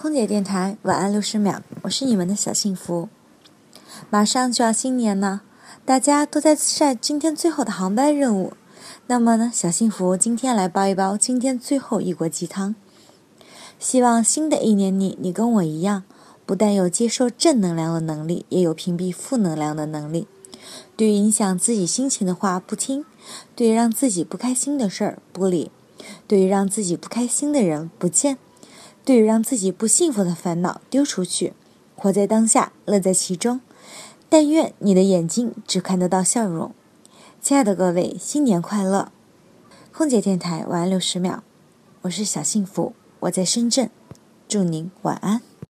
[0.00, 3.08] 空姐电台晚安六十秒，我是你们的小幸福。
[4.10, 5.42] 马上就要新年了，
[5.84, 8.52] 大家都在晒今天最后的航班任务。
[9.08, 12.76] 那么呢，小幸福今天来煲一煲今天最后一锅鸡汤。
[13.80, 16.04] 希望新的一年里，你跟我一样，
[16.46, 20.28] 不但有接受正能量的能力，也有屏蔽负能量的能力。
[20.96, 23.04] 对于影响自己心情的话不听，
[23.56, 25.72] 对于让自己不开心的事儿不理，
[26.28, 28.38] 对于让自己不开心的人不见。
[29.08, 31.54] 对于让自己不幸福的烦恼丢出去，
[31.96, 33.62] 活在当下，乐在其中。
[34.28, 36.74] 但愿你的眼睛只看得到笑容。
[37.40, 39.10] 亲爱的各位，新年快乐！
[39.94, 41.42] 空姐电台晚安六十秒，
[42.02, 43.88] 我是小幸福，我在深圳，
[44.46, 45.40] 祝您晚安。